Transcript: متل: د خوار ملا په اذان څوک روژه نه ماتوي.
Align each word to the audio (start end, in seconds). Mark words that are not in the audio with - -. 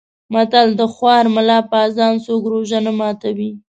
متل: 0.33 0.67
د 0.79 0.81
خوار 0.93 1.25
ملا 1.35 1.59
په 1.69 1.77
اذان 1.87 2.15
څوک 2.25 2.41
روژه 2.53 2.79
نه 2.85 2.91
ماتوي. 2.99 3.51